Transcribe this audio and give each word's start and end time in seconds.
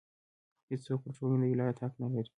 هېڅوک 0.69 0.99
پر 1.03 1.11
ټولنې 1.17 1.47
د 1.47 1.51
ولایت 1.53 1.77
حق 1.83 1.93
نه 2.01 2.07
لري. 2.13 2.29